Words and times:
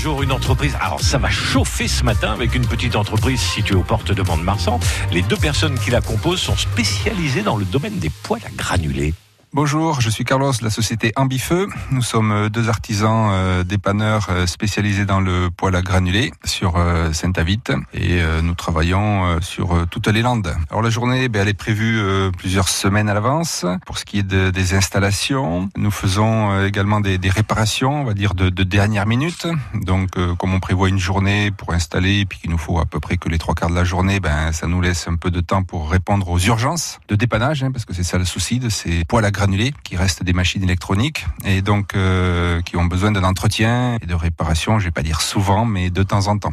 jour 0.00 0.22
une 0.22 0.32
entreprise. 0.32 0.74
Alors 0.80 1.00
ça 1.02 1.18
va 1.18 1.28
chauffer 1.28 1.86
ce 1.86 2.04
matin 2.04 2.32
avec 2.32 2.54
une 2.54 2.66
petite 2.66 2.96
entreprise 2.96 3.38
située 3.38 3.74
aux 3.74 3.82
portes 3.82 4.12
de 4.12 4.22
Mont-de-Marsan. 4.22 4.80
Les 5.12 5.20
deux 5.20 5.36
personnes 5.36 5.78
qui 5.78 5.90
la 5.90 6.00
composent 6.00 6.40
sont 6.40 6.56
spécialisées 6.56 7.42
dans 7.42 7.56
le 7.58 7.66
domaine 7.66 7.98
des 7.98 8.08
poêles 8.08 8.40
à 8.46 8.50
granulés. 8.50 9.12
Bonjour, 9.52 10.00
je 10.00 10.08
suis 10.10 10.22
Carlos 10.22 10.52
de 10.52 10.62
la 10.62 10.70
société 10.70 11.12
Ambifeu. 11.16 11.66
Nous 11.90 12.02
sommes 12.02 12.30
euh, 12.30 12.48
deux 12.48 12.68
artisans 12.68 13.30
euh, 13.32 13.64
dépanneurs 13.64 14.28
euh, 14.30 14.46
spécialisés 14.46 15.06
dans 15.06 15.18
le 15.18 15.50
poêle 15.50 15.74
à 15.74 15.82
granulés 15.82 16.32
sur 16.44 16.78
Saint-Avite 17.12 17.72
et 17.92 18.20
nous 18.42 18.54
travaillons 18.54 19.40
sur 19.40 19.86
toutes 19.90 20.06
les 20.06 20.22
Landes. 20.22 20.54
Alors 20.70 20.82
la 20.82 20.90
journée, 20.90 21.28
ben, 21.28 21.42
elle 21.42 21.48
est 21.48 21.54
prévue 21.54 22.00
plusieurs 22.36 22.68
semaines 22.68 23.08
à 23.08 23.14
l'avance. 23.14 23.66
Pour 23.86 23.98
ce 23.98 24.04
qui 24.04 24.18
est 24.18 24.22
de, 24.22 24.50
des 24.50 24.74
installations, 24.74 25.68
nous 25.76 25.90
faisons 25.90 26.64
également 26.64 27.00
des, 27.00 27.18
des, 27.18 27.28
réparations, 27.28 28.02
on 28.02 28.04
va 28.04 28.14
dire 28.14 28.34
de, 28.34 28.50
de 28.50 28.62
dernière 28.62 29.06
minute. 29.06 29.46
Donc 29.74 30.10
comme 30.38 30.54
on 30.54 30.60
prévoit 30.60 30.88
une 30.88 30.98
journée 30.98 31.50
pour 31.50 31.72
installer 31.72 32.20
et 32.20 32.24
puis 32.24 32.38
qu'il 32.38 32.50
nous 32.50 32.58
faut 32.58 32.78
à 32.78 32.86
peu 32.86 33.00
près 33.00 33.16
que 33.16 33.28
les 33.28 33.38
trois 33.38 33.54
quarts 33.54 33.70
de 33.70 33.74
la 33.74 33.84
journée, 33.84 34.20
ben 34.20 34.52
ça 34.52 34.66
nous 34.66 34.80
laisse 34.80 35.08
un 35.08 35.16
peu 35.16 35.30
de 35.30 35.40
temps 35.40 35.62
pour 35.62 35.90
répondre 35.90 36.28
aux 36.28 36.38
urgences 36.38 37.00
de 37.08 37.16
dépannage, 37.16 37.62
hein, 37.62 37.72
parce 37.72 37.84
que 37.84 37.94
c'est 37.94 38.04
ça 38.04 38.18
le 38.18 38.24
souci 38.24 38.58
de 38.58 38.68
ces 38.68 39.04
poêles 39.04 39.24
à 39.24 39.30
granulés, 39.30 39.39
qui 39.82 39.96
restent 39.96 40.22
des 40.22 40.34
machines 40.34 40.62
électroniques 40.62 41.26
et 41.44 41.62
donc 41.62 41.94
euh, 41.94 42.60
qui 42.62 42.76
ont 42.76 42.84
besoin 42.84 43.10
d'un 43.10 43.24
entretien 43.24 43.96
et 44.02 44.06
de 44.06 44.14
réparation, 44.14 44.78
je 44.78 44.84
vais 44.84 44.90
pas 44.90 45.02
dire 45.02 45.22
souvent, 45.22 45.64
mais 45.64 45.88
de 45.88 46.02
temps 46.02 46.26
en 46.26 46.36
temps. 46.36 46.52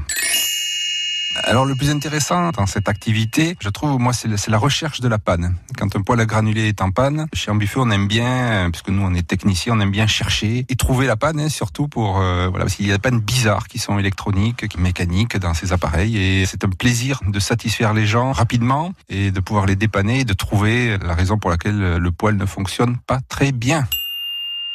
Alors 1.44 1.66
le 1.66 1.76
plus 1.76 1.90
intéressant 1.90 2.50
dans 2.52 2.66
cette 2.66 2.90
activité, 2.90 3.56
je 3.60 3.70
trouve, 3.70 4.00
moi, 4.00 4.12
c'est 4.14 4.50
la 4.50 4.58
recherche 4.58 5.00
de 5.02 5.08
la 5.08 5.18
panne. 5.18 5.56
Quand 5.78 5.96
un 5.96 6.02
poêle 6.02 6.20
à 6.20 6.26
granulés 6.26 6.68
est 6.68 6.82
en 6.82 6.92
panne, 6.92 7.28
chez 7.34 7.52
Ambifu, 7.52 7.80
on 7.80 7.90
aime 7.92 8.08
bien, 8.08 8.70
puisque 8.72 8.90
nous 8.90 9.02
on 9.02 9.14
est 9.14 9.26
techniciens, 9.26 9.78
on 9.78 9.80
aime 9.80 9.92
bien 9.92 10.08
chercher 10.08 10.66
et 10.68 10.76
trouver 10.76 11.08
la 11.08 11.16
panne, 11.16 11.40
hein, 11.40 11.50
surtout 11.50 11.88
pour 11.88 12.20
euh, 12.20 12.48
voilà, 12.50 12.66
parce 12.66 12.76
qu'il 12.76 12.88
y 12.88 12.92
a 12.92 12.96
des 12.96 13.02
pannes 13.02 13.20
bizarres 13.20 13.68
qui 13.68 13.80
sont 13.80 13.98
électroniques, 14.00 14.68
qui 14.68 14.80
mécaniques 14.80 15.38
dans 15.38 15.54
ces 15.54 15.74
appareils, 15.74 16.18
et 16.18 16.46
c'est 16.46 16.64
un 16.64 16.70
plaisir 16.70 17.20
de 17.26 17.40
satisfaire 17.40 17.94
les 17.94 18.06
gens 18.06 18.32
rapidement 18.32 18.94
et 19.10 19.32
de 19.32 19.40
pouvoir 19.40 19.66
les 19.66 19.76
dépanner 19.76 20.22
et 20.22 20.26
de 20.26 20.34
trouver 20.34 20.98
la 20.98 21.14
raison 21.14 21.38
pour 21.38 21.50
laquelle 21.50 21.98
le 21.98 22.12
poêle 22.12 22.36
ne 22.38 22.46
fonctionne 22.46 22.98
pas 23.06 23.20
très 23.30 23.52
bien. 23.52 23.88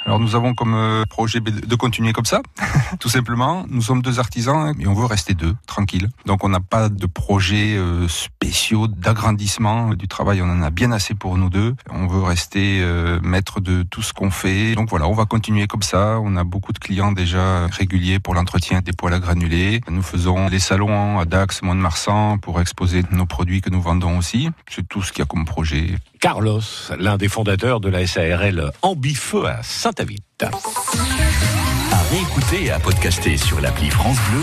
Alors 0.04 0.18
nous 0.18 0.34
avons 0.34 0.54
comme 0.54 0.74
euh, 0.74 1.04
projet 1.04 1.40
de 1.40 1.74
continuer 1.76 2.12
comme 2.12 2.24
ça, 2.24 2.42
tout 3.00 3.08
simplement. 3.08 3.64
Nous 3.68 3.82
sommes 3.82 4.02
deux 4.02 4.18
artisans 4.18 4.74
et 4.78 4.86
on 4.86 4.94
veut 4.94 5.06
rester 5.06 5.34
deux, 5.34 5.54
tranquille. 5.66 6.08
Donc 6.26 6.44
on 6.44 6.48
n'a 6.48 6.60
pas 6.60 6.88
de 6.88 7.06
projet 7.06 7.76
euh, 7.76 8.08
spéciaux 8.42 8.88
d'agrandissement 8.88 9.94
du 9.94 10.08
travail. 10.08 10.42
On 10.42 10.50
en 10.50 10.62
a 10.62 10.70
bien 10.70 10.90
assez 10.90 11.14
pour 11.14 11.38
nous 11.38 11.48
deux. 11.48 11.74
On 11.90 12.08
veut 12.08 12.22
rester 12.22 12.80
euh, 12.80 13.20
maître 13.22 13.60
de 13.60 13.84
tout 13.84 14.02
ce 14.02 14.12
qu'on 14.12 14.30
fait. 14.30 14.74
Donc 14.74 14.90
voilà, 14.90 15.06
on 15.06 15.12
va 15.12 15.26
continuer 15.26 15.68
comme 15.68 15.82
ça. 15.82 16.18
On 16.20 16.34
a 16.34 16.42
beaucoup 16.42 16.72
de 16.72 16.80
clients 16.80 17.12
déjà 17.12 17.66
réguliers 17.66 18.18
pour 18.18 18.34
l'entretien 18.34 18.80
des 18.80 18.92
poêles 18.92 19.14
à 19.14 19.20
granulés. 19.20 19.80
Nous 19.88 20.02
faisons 20.02 20.48
les 20.48 20.58
salons 20.58 21.20
à 21.20 21.24
Dax, 21.24 21.62
Mont-de-Marsan 21.62 22.38
pour 22.38 22.60
exposer 22.60 23.02
nos 23.12 23.26
produits 23.26 23.60
que 23.60 23.70
nous 23.70 23.80
vendons 23.80 24.18
aussi. 24.18 24.50
C'est 24.68 24.88
tout 24.88 25.02
ce 25.02 25.12
qu'il 25.12 25.20
y 25.20 25.22
a 25.22 25.26
comme 25.26 25.44
projet. 25.44 25.94
Carlos, 26.20 26.60
l'un 26.98 27.16
des 27.18 27.28
fondateurs 27.28 27.78
de 27.78 27.88
la 27.88 28.06
SARL 28.06 28.72
Ambifeu 28.82 29.46
à 29.46 29.62
Saint-Avite. 29.62 30.44
À 31.92 32.02
réécouter 32.10 32.64
et 32.64 32.70
à 32.70 32.80
podcaster 32.80 33.36
sur 33.36 33.60
l'appli 33.60 33.90
France 33.90 34.18
Bleu 34.30 34.40